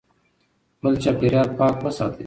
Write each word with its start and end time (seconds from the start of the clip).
خپل 0.77 0.93
چاپېریال 1.03 1.49
پاک 1.57 1.75
وساتئ. 1.85 2.19